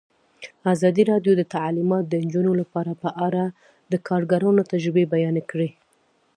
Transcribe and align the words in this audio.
ازادي 0.73 1.03
راډیو 1.11 1.33
د 1.37 1.43
تعلیمات 1.55 2.03
د 2.07 2.13
نجونو 2.25 2.51
لپاره 2.61 2.91
په 3.03 3.09
اړه 3.27 3.43
د 3.91 3.93
کارګرانو 4.07 4.67
تجربې 4.71 5.05
بیان 5.13 5.35
کړي. 5.49 5.69